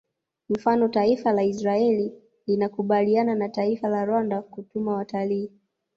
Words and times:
Mfano 0.49 0.87
taifa 0.87 1.31
la 1.31 1.43
Israel 1.43 2.11
linakubaliana 2.47 3.35
na 3.35 3.49
taifa 3.49 3.87
la 3.87 4.05
Rwanda 4.05 4.41
kutuma 4.41 4.93
watalii 4.93 5.51